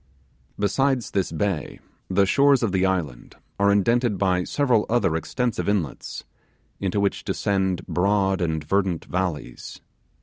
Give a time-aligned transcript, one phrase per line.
[0.57, 6.23] Besides this bay the shores of the island are indented by several other extensive inlets,
[6.79, 9.79] into which descend broad and verdant valleys.